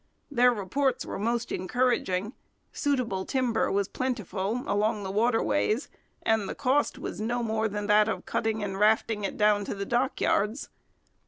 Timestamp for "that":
7.85-8.09